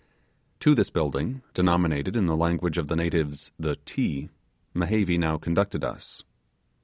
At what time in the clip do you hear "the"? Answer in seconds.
2.25-2.35, 2.87-2.95, 3.59-3.75